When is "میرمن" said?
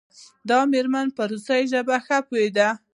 0.71-1.07